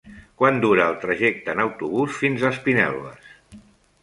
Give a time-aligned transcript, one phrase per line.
[0.41, 3.31] Quant dura el trajecte en autobús fins a Espinelves?